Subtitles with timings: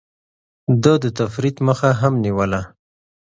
[0.83, 2.61] ده د تفريط مخه هم نيوله.